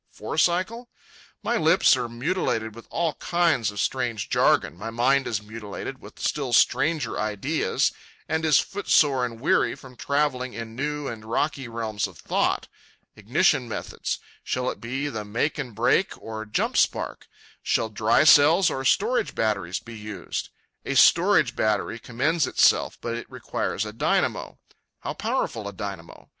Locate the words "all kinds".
2.89-3.69